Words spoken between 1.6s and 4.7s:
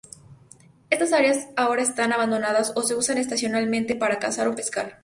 están abandonadas o se usan estacionalmente para cazar o